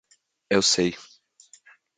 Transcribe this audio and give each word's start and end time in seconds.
Eu 0.49 0.63
sei 0.63 0.97